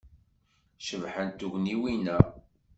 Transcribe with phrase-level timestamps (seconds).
[0.79, 2.19] Cebḥent tugniwin-a.